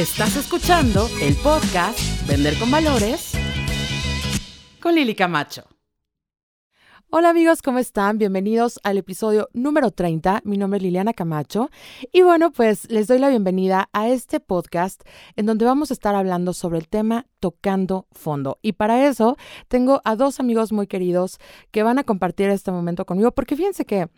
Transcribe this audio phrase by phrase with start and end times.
[0.00, 3.34] Estás escuchando el podcast Vender con Valores
[4.80, 5.64] con Lili Camacho.
[7.10, 8.16] Hola amigos, ¿cómo están?
[8.16, 10.40] Bienvenidos al episodio número 30.
[10.44, 11.68] Mi nombre es Liliana Camacho
[12.12, 15.02] y bueno, pues les doy la bienvenida a este podcast
[15.36, 18.58] en donde vamos a estar hablando sobre el tema tocando fondo.
[18.62, 19.36] Y para eso
[19.68, 21.36] tengo a dos amigos muy queridos
[21.72, 24.08] que van a compartir este momento conmigo porque fíjense que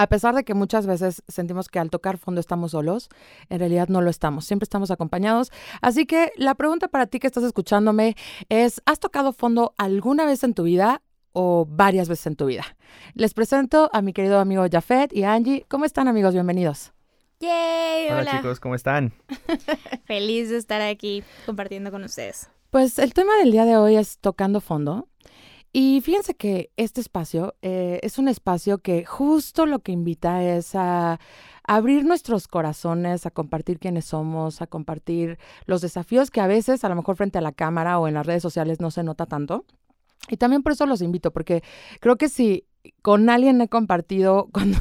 [0.00, 3.10] a pesar de que muchas veces sentimos que al tocar fondo estamos solos,
[3.50, 5.52] en realidad no lo estamos, siempre estamos acompañados.
[5.82, 8.16] Así que la pregunta para ti que estás escuchándome
[8.48, 12.64] es, ¿has tocado fondo alguna vez en tu vida o varias veces en tu vida?
[13.12, 15.66] Les presento a mi querido amigo Jafet y Angie.
[15.68, 16.32] ¿Cómo están amigos?
[16.32, 16.94] Bienvenidos.
[17.40, 18.36] Yay, Hola, hola.
[18.38, 19.12] chicos, ¿cómo están?
[20.06, 22.48] Feliz de estar aquí compartiendo con ustedes.
[22.70, 25.09] Pues el tema del día de hoy es tocando fondo.
[25.72, 30.74] Y fíjense que este espacio eh, es un espacio que justo lo que invita es
[30.74, 31.20] a
[31.62, 36.88] abrir nuestros corazones, a compartir quiénes somos, a compartir los desafíos que a veces, a
[36.88, 39.64] lo mejor frente a la cámara o en las redes sociales, no se nota tanto.
[40.28, 41.62] Y también por eso los invito, porque
[42.00, 42.66] creo que si
[43.02, 44.78] con alguien he compartido cuando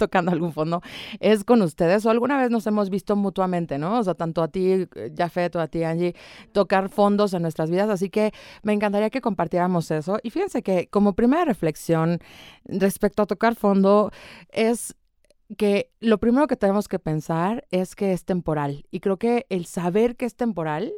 [0.00, 0.82] tocando algún fondo,
[1.20, 3.98] es con ustedes o alguna vez nos hemos visto mutuamente, ¿no?
[4.00, 6.16] O sea, tanto a ti, Jafet, o a ti, Angie,
[6.52, 7.88] tocar fondos en nuestras vidas.
[7.90, 10.18] Así que me encantaría que compartiéramos eso.
[10.22, 12.18] Y fíjense que como primera reflexión
[12.64, 14.10] respecto a tocar fondo
[14.50, 14.96] es
[15.56, 18.86] que lo primero que tenemos que pensar es que es temporal.
[18.90, 20.92] Y creo que el saber que es temporal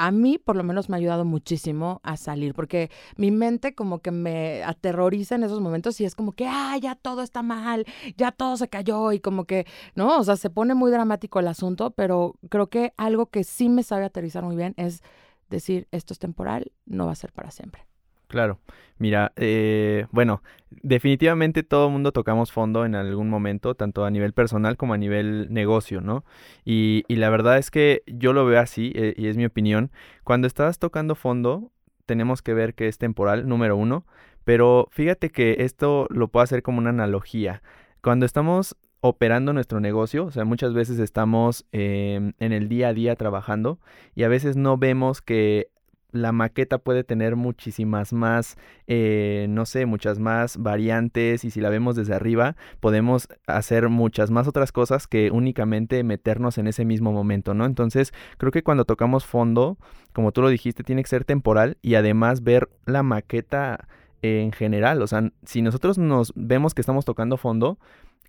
[0.00, 3.98] a mí por lo menos me ha ayudado muchísimo a salir, porque mi mente como
[3.98, 7.84] que me aterroriza en esos momentos y es como que, ah, ya todo está mal,
[8.16, 10.18] ya todo se cayó y como que, ¿no?
[10.18, 13.82] O sea, se pone muy dramático el asunto, pero creo que algo que sí me
[13.82, 15.02] sabe aterrizar muy bien es
[15.50, 17.89] decir, esto es temporal, no va a ser para siempre.
[18.30, 18.60] Claro,
[18.98, 24.32] mira, eh, bueno, definitivamente todo el mundo tocamos fondo en algún momento, tanto a nivel
[24.34, 26.24] personal como a nivel negocio, ¿no?
[26.64, 29.90] Y, y la verdad es que yo lo veo así, eh, y es mi opinión,
[30.22, 31.72] cuando estás tocando fondo,
[32.06, 34.06] tenemos que ver que es temporal, número uno,
[34.44, 37.62] pero fíjate que esto lo puedo hacer como una analogía.
[38.02, 42.94] Cuando estamos operando nuestro negocio, o sea, muchas veces estamos eh, en el día a
[42.94, 43.80] día trabajando
[44.14, 45.68] y a veces no vemos que
[46.12, 48.56] la maqueta puede tener muchísimas más,
[48.86, 54.30] eh, no sé, muchas más variantes y si la vemos desde arriba podemos hacer muchas
[54.30, 57.64] más otras cosas que únicamente meternos en ese mismo momento, ¿no?
[57.64, 59.78] Entonces creo que cuando tocamos fondo,
[60.12, 63.88] como tú lo dijiste, tiene que ser temporal y además ver la maqueta
[64.22, 67.78] en general, o sea, si nosotros nos vemos que estamos tocando fondo,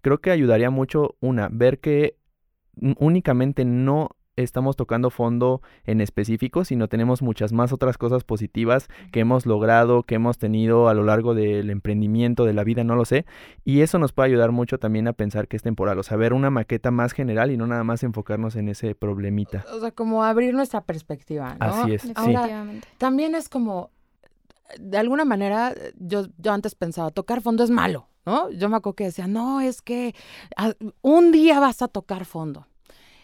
[0.02, 2.16] creo que ayudaría mucho una, ver que
[2.98, 4.10] únicamente no
[4.44, 10.04] estamos tocando fondo en específico, sino tenemos muchas más otras cosas positivas que hemos logrado,
[10.04, 13.26] que hemos tenido a lo largo del emprendimiento, de la vida, no lo sé.
[13.64, 16.34] Y eso nos puede ayudar mucho también a pensar que es temporal, o sea, ver
[16.34, 19.66] una maqueta más general y no nada más enfocarnos en ese problemita.
[19.74, 21.66] O sea, como abrir nuestra perspectiva, ¿no?
[21.66, 22.08] Así es, sí.
[22.10, 22.88] Definitivamente.
[22.98, 23.90] También es como,
[24.80, 28.50] de alguna manera, yo, yo antes pensaba, tocar fondo es malo, ¿no?
[28.52, 30.16] Yo me acuerdo que decía, no, es que
[30.56, 32.68] ah, un día vas a tocar fondo.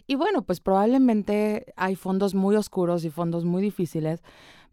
[0.07, 4.21] Y bueno, pues probablemente hay fondos muy oscuros y fondos muy difíciles,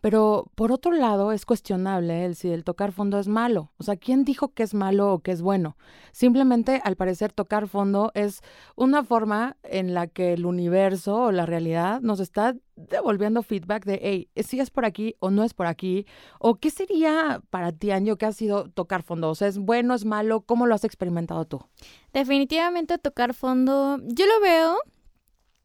[0.01, 3.73] pero por otro lado es cuestionable el si el tocar fondo es malo.
[3.79, 5.77] O sea, ¿quién dijo que es malo o que es bueno?
[6.13, 8.43] Simplemente, al parecer, tocar fondo es
[8.77, 13.99] una forma en la que el universo o la realidad nos está devolviendo feedback de,
[14.03, 16.07] hey, si es por aquí o no es por aquí,
[16.39, 19.95] o qué sería para ti, Año, que ha sido tocar fondo, o sea, es bueno,
[19.95, 21.65] es malo, ¿cómo lo has experimentado tú?
[22.13, 24.77] Definitivamente tocar fondo, yo lo veo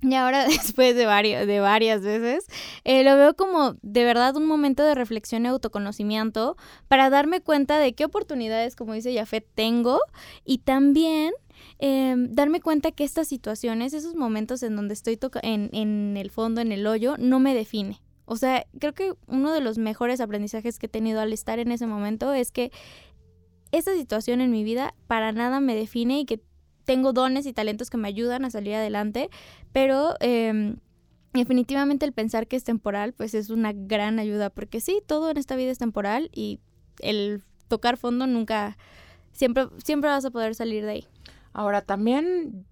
[0.02, 2.46] y ahora después de varias, de varias veces,
[2.84, 7.78] eh, lo veo como de verdad un momento de reflexión y autoconocimiento para darme cuenta
[7.78, 10.00] de qué oportunidades, como dice Jafet, tengo
[10.46, 11.34] y también
[11.80, 16.62] eh, darme cuenta que estas situaciones, esos momentos en donde estoy en, en el fondo,
[16.62, 18.02] en el hoyo, no me define.
[18.26, 21.72] O sea, creo que uno de los mejores aprendizajes que he tenido al estar en
[21.72, 22.72] ese momento es que
[23.72, 26.40] esa situación en mi vida para nada me define y que
[26.90, 29.30] tengo dones y talentos que me ayudan a salir adelante,
[29.72, 30.74] pero eh,
[31.34, 35.38] definitivamente el pensar que es temporal, pues es una gran ayuda, porque sí, todo en
[35.38, 36.60] esta vida es temporal y
[36.98, 38.76] el tocar fondo nunca,
[39.34, 41.08] siempre, siempre vas a poder salir de ahí.
[41.54, 42.66] Ahora también,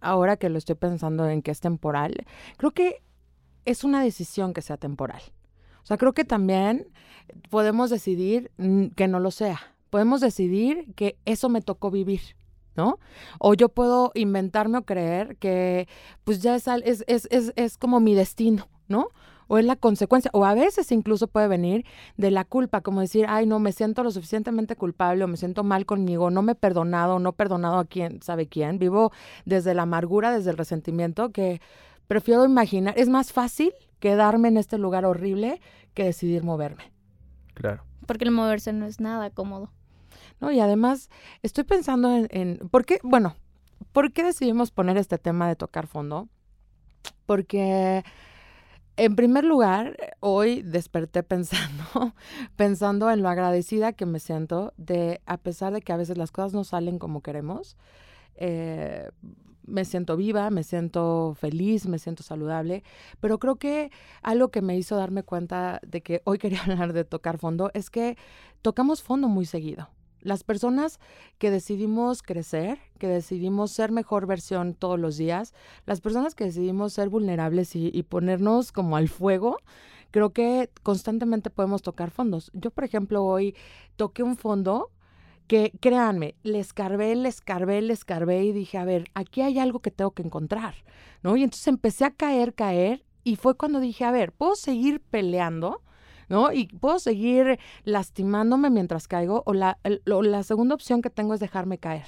[0.00, 2.26] ahora que lo estoy pensando en que es temporal,
[2.56, 3.00] creo que
[3.64, 5.22] es una decisión que sea temporal.
[5.84, 6.88] O sea, creo que también
[7.48, 8.50] podemos decidir
[8.96, 9.60] que no lo sea.
[9.88, 12.22] Podemos decidir que eso me tocó vivir.
[12.76, 12.98] ¿No?
[13.38, 15.88] O yo puedo inventarme o creer que
[16.24, 19.08] pues ya es, es, es, es, es como mi destino, ¿no?
[19.52, 21.84] o es la consecuencia, o a veces incluso puede venir
[22.16, 25.62] de la culpa, como decir, ay, no, me siento lo suficientemente culpable o me siento
[25.62, 29.12] mal conmigo, no me he perdonado, no he perdonado a quién, sabe quién, vivo
[29.44, 31.60] desde la amargura, desde el resentimiento, que
[32.08, 35.60] prefiero imaginar, es más fácil quedarme en este lugar horrible
[35.92, 36.90] que decidir moverme.
[37.52, 37.84] Claro.
[38.06, 39.70] Porque el moverse no es nada cómodo.
[40.50, 41.10] Y además
[41.42, 42.98] estoy pensando en, en, ¿por qué?
[43.02, 43.36] Bueno,
[43.92, 46.28] ¿por qué decidimos poner este tema de tocar fondo?
[47.26, 48.02] Porque
[48.96, 52.14] en primer lugar, hoy desperté pensando,
[52.56, 56.30] pensando en lo agradecida que me siento de, a pesar de que a veces las
[56.30, 57.76] cosas no salen como queremos,
[58.36, 59.10] eh,
[59.64, 62.82] me siento viva, me siento feliz, me siento saludable,
[63.20, 63.90] pero creo que
[64.22, 67.88] algo que me hizo darme cuenta de que hoy quería hablar de tocar fondo es
[67.88, 68.16] que
[68.60, 69.88] tocamos fondo muy seguido.
[70.22, 71.00] Las personas
[71.38, 75.52] que decidimos crecer, que decidimos ser mejor versión todos los días,
[75.84, 79.58] las personas que decidimos ser vulnerables y, ponernos como al fuego,
[80.12, 82.50] creo que constantemente podemos tocar fondos.
[82.54, 83.56] Yo, por ejemplo, hoy
[83.96, 84.90] toqué un fondo
[85.48, 89.80] que, créanme, le escarbé, le escarbé, le escarbé y dije, a ver, aquí hay algo
[89.80, 90.74] que tengo que encontrar,
[91.22, 91.36] ¿no?
[91.36, 95.82] Y entonces empecé a caer, caer, y fue cuando dije, a ver, ¿puedo seguir peleando?
[96.32, 96.50] ¿No?
[96.50, 101.76] Y puedo seguir lastimándome mientras caigo o la, la segunda opción que tengo es dejarme
[101.76, 102.06] caer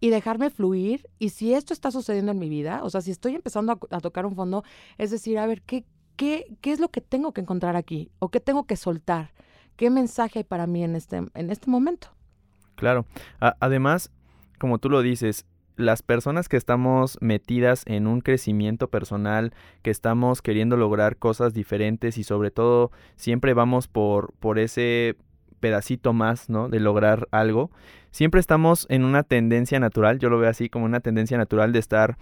[0.00, 1.06] y dejarme fluir.
[1.18, 4.24] Y si esto está sucediendo en mi vida, o sea, si estoy empezando a, tocar
[4.24, 4.64] un fondo,
[4.96, 5.84] es decir, a ver, ¿qué,
[6.16, 8.10] qué, ¿qué es lo que tengo que encontrar aquí?
[8.20, 9.34] ¿O qué tengo que soltar?
[9.76, 12.08] ¿Qué mensaje hay para mí en este, en este momento?
[12.74, 13.04] Claro.
[13.38, 14.10] Además,
[14.58, 15.44] como tú lo dices,
[15.76, 19.52] las personas que estamos metidas en un crecimiento personal,
[19.82, 25.16] que estamos queriendo lograr cosas diferentes y sobre todo siempre vamos por, por ese
[25.60, 26.68] pedacito más, ¿no?
[26.68, 27.70] De lograr algo.
[28.10, 31.78] Siempre estamos en una tendencia natural, yo lo veo así como una tendencia natural de
[31.78, 32.18] estar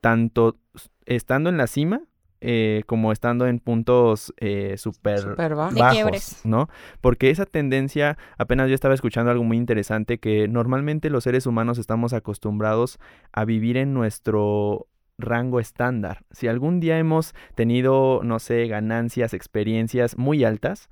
[0.00, 0.56] tanto
[1.06, 2.02] estando en la cima
[2.46, 5.36] eh, como estando en puntos eh, súper.
[5.36, 6.40] De bajos, quiebres.
[6.44, 6.68] ¿no?
[7.00, 11.78] Porque esa tendencia, apenas yo estaba escuchando algo muy interesante, que normalmente los seres humanos
[11.78, 12.98] estamos acostumbrados
[13.32, 16.24] a vivir en nuestro rango estándar.
[16.32, 20.90] Si algún día hemos tenido, no sé, ganancias, experiencias muy altas,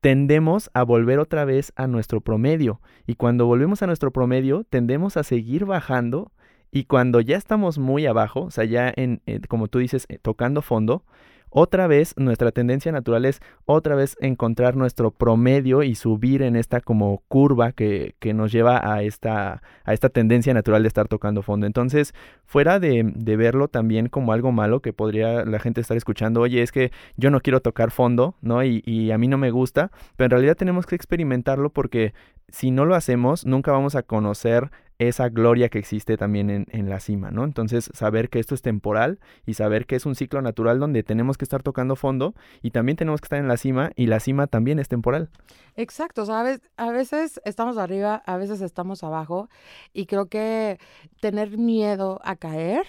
[0.00, 2.80] tendemos a volver otra vez a nuestro promedio.
[3.06, 6.32] Y cuando volvemos a nuestro promedio, tendemos a seguir bajando
[6.70, 10.18] y cuando ya estamos muy abajo, o sea, ya en, eh, como tú dices, eh,
[10.20, 11.04] tocando fondo,
[11.50, 16.82] otra vez nuestra tendencia natural es otra vez encontrar nuestro promedio y subir en esta
[16.82, 21.42] como curva que, que nos lleva a esta, a esta tendencia natural de estar tocando
[21.42, 21.66] fondo.
[21.66, 22.12] Entonces,
[22.44, 26.62] fuera de, de verlo también como algo malo que podría la gente estar escuchando, oye,
[26.62, 28.62] es que yo no quiero tocar fondo, ¿no?
[28.62, 32.12] Y, y a mí no me gusta, pero en realidad tenemos que experimentarlo porque
[32.48, 36.88] si no lo hacemos, nunca vamos a conocer esa gloria que existe también en, en,
[36.88, 37.44] la cima, ¿no?
[37.44, 41.38] Entonces, saber que esto es temporal y saber que es un ciclo natural donde tenemos
[41.38, 44.48] que estar tocando fondo y también tenemos que estar en la cima y la cima
[44.48, 45.30] también es temporal.
[45.76, 46.60] Exacto, ¿sabes?
[46.76, 49.48] A veces estamos arriba, a veces estamos abajo
[49.92, 50.78] y creo que
[51.20, 52.84] tener miedo a caer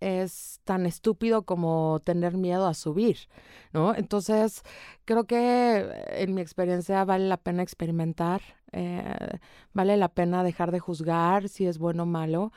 [0.00, 3.16] es tan estúpido como tener miedo a subir,
[3.72, 3.94] ¿no?
[3.94, 4.62] Entonces,
[5.06, 8.42] creo que en mi experiencia vale la pena experimentar,
[8.74, 9.38] eh,
[9.72, 12.52] vale la pena dejar de juzgar si es bueno o malo.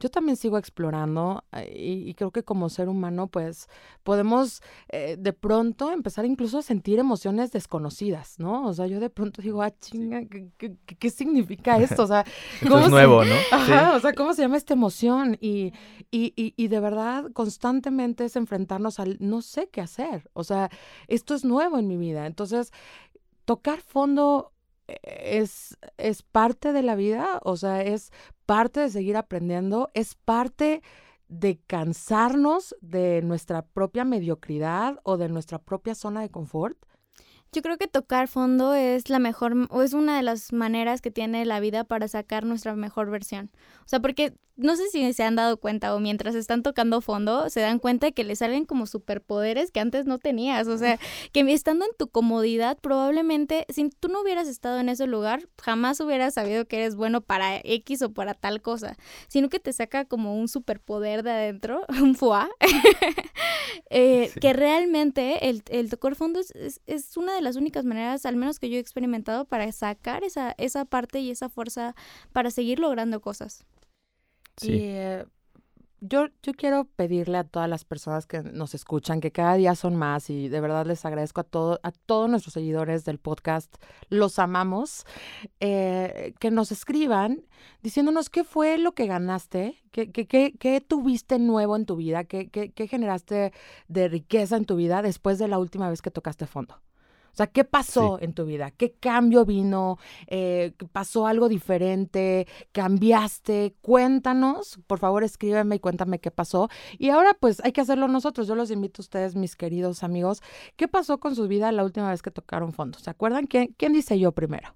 [0.00, 3.68] Yo también sigo explorando eh, y, y creo que como ser humano pues
[4.02, 8.66] podemos eh, de pronto empezar incluso a sentir emociones desconocidas, ¿no?
[8.66, 12.02] O sea, yo de pronto digo, ah, chinga, ¿qué, qué, qué significa esto?
[12.02, 12.24] O sea,
[12.60, 13.34] Esto es nuevo, ¿no?
[13.52, 13.96] Ajá, Sí.
[13.96, 15.38] o sea, ¿cómo se llama esta emoción?
[15.40, 15.72] Y,
[16.10, 20.28] y, y, y de verdad, constantemente es enfrentarnos al no sé qué hacer.
[20.32, 20.68] O sea,
[21.06, 22.26] esto es nuevo en mi vida.
[22.26, 22.72] Entonces,
[23.44, 24.50] tocar fondo
[25.02, 28.12] es, es parte de la vida, o sea, es
[28.46, 30.82] parte de seguir aprendiendo, es parte
[31.28, 36.76] de cansarnos de nuestra propia mediocridad o de nuestra propia zona de confort.
[37.54, 41.10] Yo creo que tocar fondo es la mejor o es una de las maneras que
[41.10, 43.50] tiene la vida para sacar nuestra mejor versión.
[43.84, 47.48] O sea, porque no sé si se han dado cuenta o mientras están tocando fondo
[47.50, 50.66] se dan cuenta de que le salen como superpoderes que antes no tenías.
[50.68, 50.98] O sea,
[51.32, 56.00] que estando en tu comodidad, probablemente si tú no hubieras estado en ese lugar, jamás
[56.00, 58.96] hubieras sabido que eres bueno para X o para tal cosa,
[59.28, 62.46] sino que te saca como un superpoder de adentro, un foie,
[63.90, 64.40] eh, Sí.
[64.40, 68.36] que realmente el, el tocar fondo es, es, es una de las únicas maneras, al
[68.36, 71.94] menos que yo he experimentado, para sacar esa, esa parte y esa fuerza
[72.32, 73.64] para seguir logrando cosas.
[74.56, 74.72] Sí.
[74.72, 75.24] Y eh,
[76.04, 79.94] yo, yo quiero pedirle a todas las personas que nos escuchan, que cada día son
[79.94, 83.76] más, y de verdad les agradezco a, todo, a todos nuestros seguidores del podcast,
[84.08, 85.06] los amamos,
[85.60, 87.44] eh, que nos escriban
[87.82, 92.24] diciéndonos qué fue lo que ganaste, qué, qué, qué, qué tuviste nuevo en tu vida,
[92.24, 93.52] qué, qué, qué generaste
[93.86, 96.80] de riqueza en tu vida después de la última vez que tocaste fondo.
[97.32, 98.70] O sea, ¿qué pasó en tu vida?
[98.70, 99.98] ¿Qué cambio vino?
[100.26, 102.46] Eh, ¿Pasó algo diferente?
[102.72, 103.74] ¿Cambiaste?
[103.80, 106.68] Cuéntanos, por favor, escríbeme y cuéntame qué pasó.
[106.98, 108.46] Y ahora, pues, hay que hacerlo nosotros.
[108.46, 110.42] Yo los invito a ustedes, mis queridos amigos.
[110.76, 112.98] ¿Qué pasó con su vida la última vez que tocaron fondo?
[112.98, 113.46] ¿Se acuerdan?
[113.46, 114.74] ¿Quién, quién dice yo primero?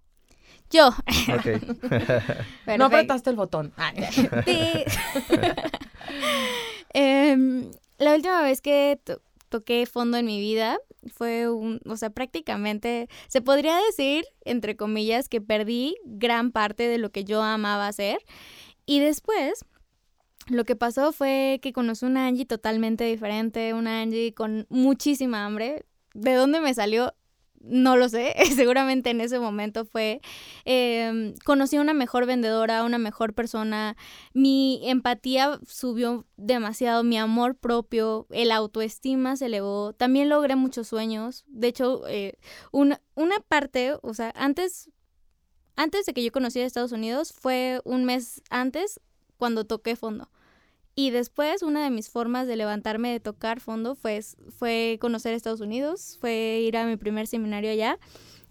[0.71, 0.91] Yo.
[2.79, 3.73] no apretaste el botón.
[6.99, 8.99] Em, la última vez que
[9.51, 10.79] toqué fondo en mi vida
[11.13, 16.99] fue un, o sea, prácticamente se podría decir, entre comillas, que perdí gran parte de
[16.99, 18.19] lo que yo amaba hacer.
[18.87, 19.65] Y después,
[20.49, 25.85] lo que pasó fue que conocí una Angie totalmente diferente, una Angie con muchísima hambre.
[26.15, 27.15] ¿De dónde me salió?
[27.69, 30.21] No lo sé, seguramente en ese momento fue,
[30.65, 33.97] em, conocí a una mejor vendedora, una mejor persona,
[34.33, 41.45] mi empatía subió demasiado, mi amor propio, el autoestima se elevó, también logré muchos sueños,
[41.49, 42.39] de hecho, eh,
[42.73, 44.91] una, una parte, o sea, antes,
[45.77, 49.01] antes de que yo conociera Estados Unidos, fue un mes antes
[49.37, 50.31] cuando toqué fondo.
[50.99, 55.61] Y después una de mis formas de levantarme de tocar fondo fue, fue conocer Estados
[55.61, 57.99] Unidos, fue ir a mi primer seminario allá.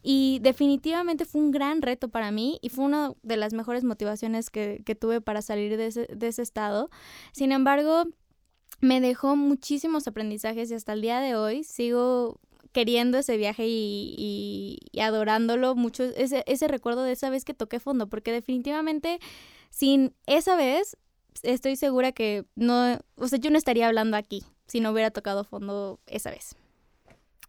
[0.03, 4.51] Y definitivamente fue un gran reto para mí y fue una de las mejores motivaciones
[4.51, 6.91] que, tuve para salir de ese, estado.
[7.31, 8.03] Sin embargo,
[8.79, 12.39] me dejó muchísimos aprendizajes y hasta el día de hoy sigo
[12.73, 17.79] queriendo ese viaje y, y, adorándolo mucho, ese, ese recuerdo de esa vez que toqué
[17.79, 19.19] fondo, porque definitivamente
[19.71, 20.97] sin esa vez
[21.43, 25.43] estoy segura que no, o sea, yo no estaría hablando aquí si no hubiera tocado
[25.43, 26.55] fondo esa vez.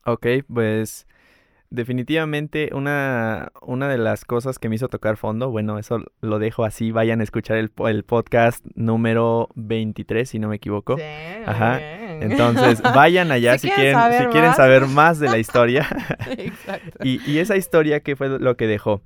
[0.04, 1.06] Ok, pues
[1.70, 6.64] definitivamente una, una de las cosas que me hizo tocar fondo, bueno, eso lo dejo
[6.64, 10.96] así, vayan a escuchar el, el podcast número 23, si no me equivoco.
[10.96, 11.02] Sí,
[11.44, 11.80] Ajá.
[12.20, 15.86] Entonces, vayan allá si, quieren, saber, si quieren saber más de la historia.
[16.38, 17.04] Exacto.
[17.04, 19.02] y, y esa historia, ¿qué fue lo que dejó?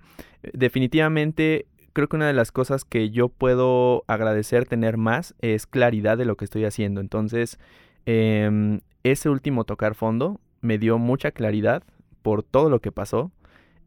[0.52, 6.18] Definitivamente creo que una de las cosas que yo puedo agradecer tener más es claridad
[6.18, 7.00] de lo que estoy haciendo.
[7.00, 7.58] Entonces,
[8.06, 11.82] em, ese último tocar fondo me dio mucha claridad
[12.22, 13.32] por todo lo que pasó.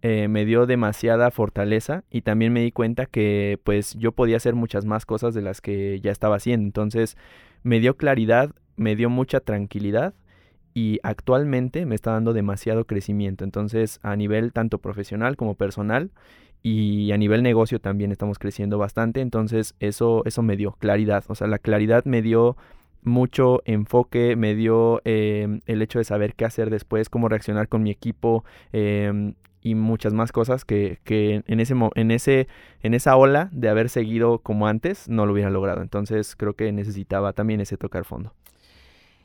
[0.01, 4.53] Eh, me dio demasiada fortaleza y también me di cuenta que pues yo podía hacer
[4.53, 6.65] muchas más cosas de las que ya estaba haciendo.
[6.65, 7.17] Entonces
[7.63, 10.13] me dio claridad, me dio mucha tranquilidad
[10.73, 13.45] y actualmente me está dando demasiado crecimiento.
[13.45, 16.11] Entonces a nivel tanto profesional como personal
[16.63, 21.35] y a nivel negocio también estamos creciendo bastante, entonces eso, eso me dio claridad, o
[21.35, 22.55] sea, la claridad me dio
[23.03, 27.83] mucho enfoque, me dio em, el hecho de saber qué hacer después, cómo reaccionar con
[27.83, 32.47] mi equipo em, y muchas más cosas que, que, en, ese, en, ese,
[32.81, 35.81] en esa ola de haber seguido como antes no lo hubiera logrado.
[35.81, 38.33] Entonces creo que necesitaba también ese tocar fondo.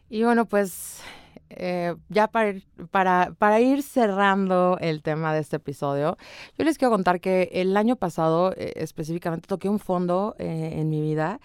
[0.08, 1.02] Y bueno, pues
[1.50, 6.16] eh, ya para ir, para, para ir cerrando el tema de este episodio,
[6.56, 10.90] yo les quiero contar que el año pasado eh, específicamente toqué un fondo eh, en
[10.90, 11.40] mi vida.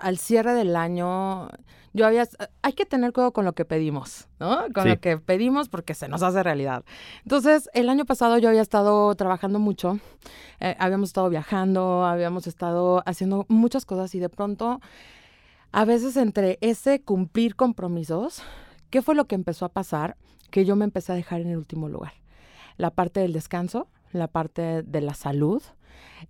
[0.00, 1.48] Al cierre del año,
[1.92, 2.26] yo había,
[2.62, 4.64] hay que tener cuidado con lo que pedimos, ¿no?
[4.74, 6.84] Con lo que pedimos porque se nos hace realidad.
[7.22, 9.98] Entonces, el año pasado yo había estado trabajando mucho,
[10.78, 14.80] habíamos estado viajando, habíamos estado haciendo muchas cosas y de pronto,
[15.74, 18.42] a veces entre ese cumplir compromisos,
[18.94, 20.16] ¿Qué fue lo que empezó a pasar?
[20.52, 22.12] Que yo me empecé a dejar en el último lugar.
[22.76, 25.60] La parte del descanso, la parte de la salud.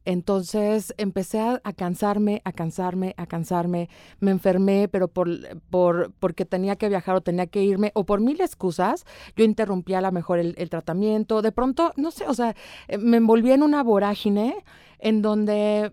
[0.07, 3.91] Entonces empecé a, cansarme, a cansarme, a cansarme.
[4.19, 5.29] Me enfermé, pero por,
[5.69, 9.05] por, porque tenía que viajar o tenía que irme, o por mil excusas,
[9.37, 11.43] yo interrumpía a lo mejor el, el tratamiento.
[11.43, 12.57] De pronto, no sé, o sea,
[12.89, 14.65] eh, me envolví en una vorágine
[15.01, 15.93] en donde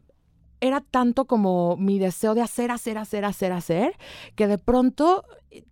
[0.62, 3.98] era tanto como mi deseo de hacer, hacer, hacer, hacer, hacer,
[4.36, 5.26] que de pronto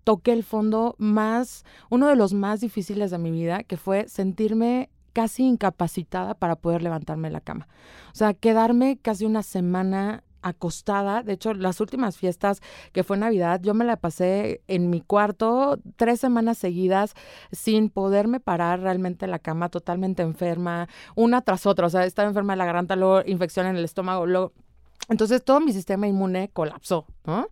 [0.04, 4.90] toqué el fondo más, uno de los más difíciles de mi vida, que fue sentirme
[5.14, 7.68] casi incapacitada para poder levantarme de la cama.
[8.12, 11.24] O sea, quedarme casi una semana acostada.
[11.24, 15.80] De hecho, las últimas fiestas que fue Navidad, yo me la pasé en mi cuarto
[15.98, 17.14] tres semanas seguidas
[17.52, 21.88] sin poderme parar realmente en la cama, totalmente enferma, una tras otra.
[21.88, 24.54] O sea, estaba enferma de la garganta, luego infección en el estómago, luego
[25.10, 27.48] entonces todo mi sistema inmune colapsó, ¿no?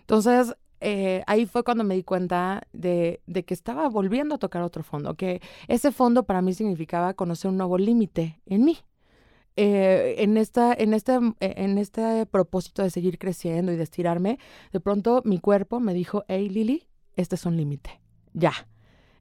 [0.00, 4.82] Entonces eh, ahí fue cuando me di cuenta de, que estaba volviendo a tocar otro
[4.82, 8.78] fondo, que ese fondo para mí significaba conocer un nuevo límite en mí.
[9.58, 14.38] Eh, en, esta, en, este, en este propósito de seguir creciendo y de estirarme,
[14.70, 18.02] de pronto mi cuerpo me dijo, hey Lili, este es un límite,
[18.34, 18.52] ya.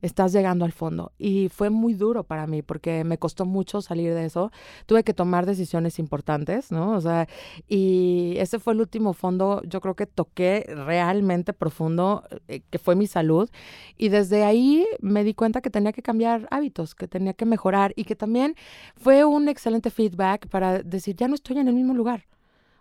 [0.02, 1.12] Estás llegando al fondo.
[1.18, 4.52] Y fue muy duro para mí porque me costó mucho salir de eso.
[4.86, 6.92] Tuve que tomar decisiones importantes, ¿no?
[6.92, 7.28] O sea,
[7.68, 12.96] y ese fue el último fondo, yo creo que toqué realmente profundo, eh, que fue
[12.96, 13.50] mi salud.
[13.98, 17.94] Y desde ahí me di cuenta que tenía que cambiar hábitos, que tenía que mejorar
[17.96, 18.56] y que también
[18.98, 22.26] fue un excelente feedback para decir, ya no estoy en el mismo lugar.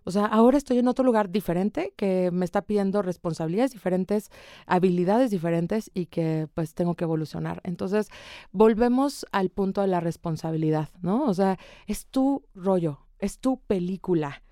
[0.04, 4.30] O sea, ahora estoy en otro lugar diferente que me está pidiendo responsabilidades diferentes,
[4.66, 7.60] habilidades diferentes y que pues tengo que evolucionar.
[7.64, 8.08] Entonces,
[8.52, 11.24] volvemos al punto de la responsabilidad, ¿no?
[11.24, 14.42] O sea, es tu rollo, es tu película,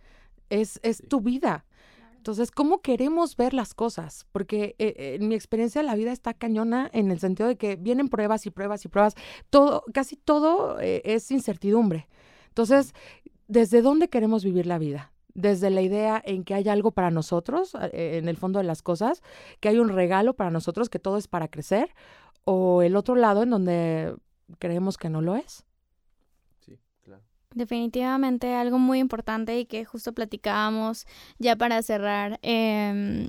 [0.48, 1.66] es, es tu vida.
[2.16, 4.26] Entonces, ¿cómo queremos ver las cosas?
[4.30, 8.08] Porque eh, en mi experiencia la vida está cañona en el sentido de que vienen
[8.08, 9.14] pruebas y pruebas y pruebas.
[9.50, 12.08] Todo, casi todo eh, es incertidumbre.
[12.46, 12.94] Entonces,
[13.48, 15.12] ¿desde dónde queremos vivir la vida?
[15.34, 18.82] Desde la idea en que hay algo para nosotros, eh, en el fondo de las
[18.82, 19.22] cosas,
[19.60, 21.90] que hay un regalo para nosotros, que todo es para crecer,
[22.44, 24.14] o el otro lado en donde
[24.58, 25.64] creemos que no lo es.
[26.60, 27.22] Sí, claro.
[27.54, 31.06] Definitivamente algo muy importante y que justo platicábamos
[31.38, 32.38] ya para cerrar.
[32.42, 33.28] Eh,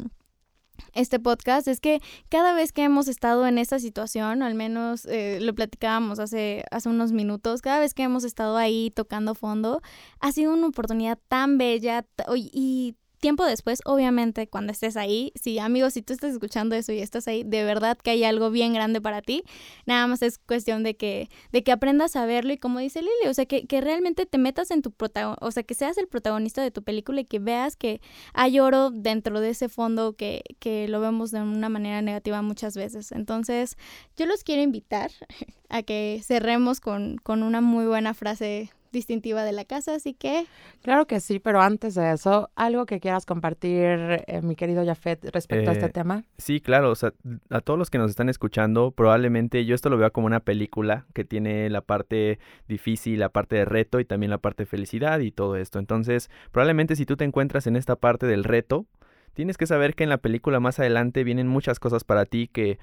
[0.93, 5.05] este podcast es que cada vez que hemos estado en esta situación, o al menos
[5.05, 9.81] eh, lo platicábamos hace, hace unos minutos, cada vez que hemos estado ahí tocando fondo,
[10.19, 15.93] ha sido una oportunidad tan bella y tiempo después, obviamente, cuando estés ahí, si amigos,
[15.93, 18.99] si tú estás escuchando eso y estás ahí, de verdad que hay algo bien grande
[18.99, 19.43] para ti,
[19.85, 23.29] nada más es cuestión de que, de que aprendas a verlo y como dice Lili,
[23.29, 26.09] o sea, que, que realmente te metas en tu protagonista, o sea, que seas el
[26.09, 28.01] protagonista de tu película y que veas que
[28.33, 32.75] hay oro dentro de ese fondo que, que lo vemos de una manera negativa muchas
[32.75, 33.13] veces.
[33.13, 33.77] Entonces,
[34.17, 35.11] yo los quiero invitar
[35.69, 40.45] a que cerremos con, con una muy buena frase distintiva de la casa, así que...
[40.81, 45.25] Claro que sí, pero antes de eso, ¿algo que quieras compartir, eh, mi querido Jafet,
[45.33, 46.23] respecto a este eh, tema?
[46.37, 47.13] Sí, claro, o sea,
[47.49, 51.05] a todos los que nos están escuchando, probablemente yo esto lo veo como una película
[51.13, 55.19] que tiene la parte difícil, la parte de reto y también la parte de felicidad
[55.19, 55.79] y todo esto.
[55.79, 58.85] Entonces, probablemente si tú te encuentras en esta parte del reto,
[59.33, 62.79] tienes que saber que en la película más adelante vienen muchas cosas para ti que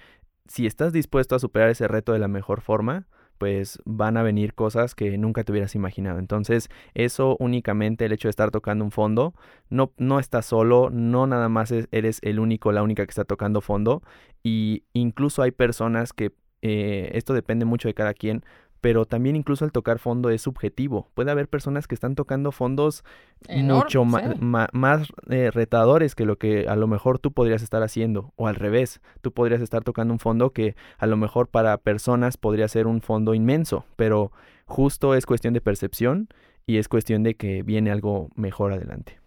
[0.46, 3.06] si estás dispuesto a superar ese reto de la mejor forma,
[3.40, 6.18] pues van a venir cosas que nunca te hubieras imaginado.
[6.18, 9.32] Entonces, eso únicamente el hecho de estar tocando un fondo,
[9.70, 13.62] no, no estás solo, no nada más eres el único, la única que está tocando
[13.62, 14.02] fondo,
[14.42, 18.44] y incluso hay personas que, eh, esto depende mucho de cada quien,
[18.80, 21.08] pero también incluso al tocar fondo es subjetivo.
[21.14, 23.04] Puede haber personas que están tocando fondos
[23.48, 28.46] mucho más eh, retadores que lo que a lo mejor tú podrías estar haciendo, o
[28.46, 32.68] al revés, tú podrías estar tocando un fondo que a lo mejor para personas podría
[32.68, 34.32] ser un fondo inmenso, pero
[34.66, 36.28] justo es cuestión de percepción
[36.66, 39.18] y es cuestión de que viene algo mejor adelante.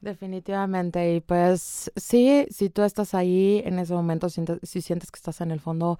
[0.00, 5.40] Definitivamente, y pues sí, si tú estás ahí en ese momento, si sientes que estás
[5.40, 5.98] en el fondo,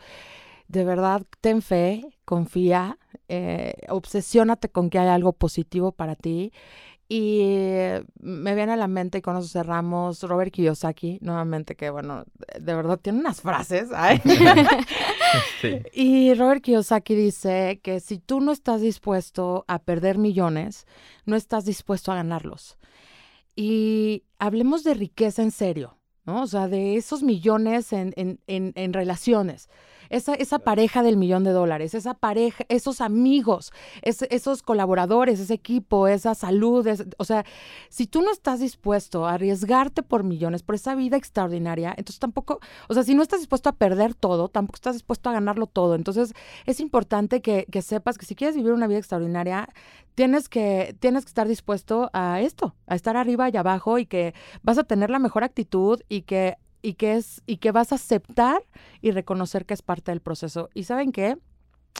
[0.68, 6.52] de verdad, ten fe, confía, eh, obsesiónate con que hay algo positivo para ti.
[7.10, 7.40] Y
[8.20, 12.24] me viene a la mente, y con eso cerramos, Robert Kiyosaki, nuevamente, que bueno,
[12.60, 13.88] de verdad tiene unas frases.
[15.92, 20.86] Y Robert Kiyosaki dice que si tú no estás dispuesto a perder millones,
[21.26, 22.78] no estás dispuesto a ganarlos.
[23.54, 26.42] Y hablemos de riqueza en serio, ¿no?
[26.42, 29.68] O sea, de esos millones en, en, en, en relaciones
[30.10, 36.08] esa, esa pareja del millón de dólares, esa pareja, esos amigos, esos colaboradores, ese equipo,
[36.08, 36.86] esa salud,
[37.18, 37.44] o sea,
[37.88, 42.60] si tú no estás dispuesto a arriesgarte por millones, por esa vida extraordinaria, entonces tampoco,
[42.88, 45.94] o sea, si no estás dispuesto a perder todo, tampoco estás dispuesto a ganarlo todo.
[45.94, 46.34] Entonces
[46.66, 49.68] es importante que, que sepas que si quieres vivir una vida extraordinaria,
[50.14, 54.34] tienes que, tienes que estar dispuesto a esto, a estar arriba y abajo y que
[54.62, 57.96] vas a tener la mejor actitud y que y que es y que vas a
[57.96, 58.62] aceptar
[59.00, 60.70] y reconocer que es parte del proceso.
[60.74, 61.36] ¿Y saben qué?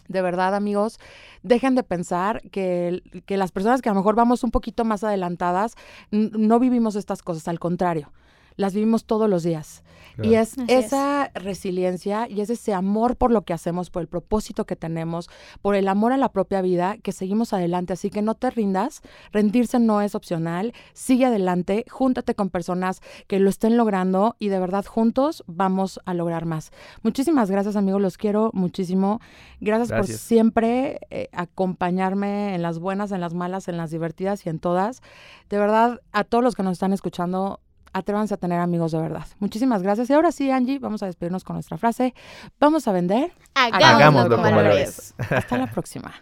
[0.06, 0.98] De verdad, amigos,
[1.42, 5.04] dejen de pensar que, que las personas que a lo mejor vamos un poquito más
[5.04, 5.74] adelantadas
[6.10, 8.12] no vivimos estas cosas, al contrario
[8.58, 9.82] las vivimos todos los días.
[10.20, 14.64] Y es esa resiliencia y es ese amor por lo que hacemos, por el propósito
[14.64, 15.30] que tenemos,
[15.62, 17.92] por el amor a la propia vida, que seguimos adelante.
[17.92, 23.38] Así que no te rindas, rendirse no es opcional, sigue adelante, júntate con personas que
[23.38, 26.72] lo estén logrando y de verdad juntos vamos a lograr más.
[27.02, 29.20] Muchísimas gracias amigos, los quiero muchísimo.
[29.60, 34.48] Gracias, por siempre eh, acompañarme en las buenas, en las malas, en las divertidas y
[34.48, 35.00] en todas.
[35.48, 37.60] De verdad, a todos los que nos están escuchando,
[37.92, 39.26] atrévanse a tener amigos de verdad.
[39.38, 40.10] Muchísimas gracias.
[40.10, 42.14] Y ahora sí, Angie, vamos a despedirnos con nuestra frase.
[42.60, 43.32] Vamos a vender.
[43.54, 45.14] Hagámoslo, con, valores.
[45.18, 46.12] Hasta la próxima.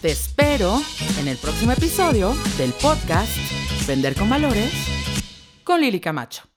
[0.00, 0.80] Te espero
[1.20, 3.30] en el próximo episodio del podcast
[3.86, 4.72] Vender con Valores
[5.64, 6.51] con Lili Camacho.